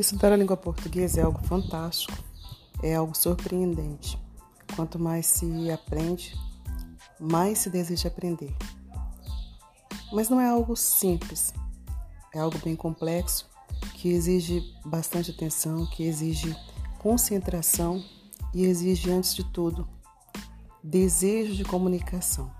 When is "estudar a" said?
0.00-0.36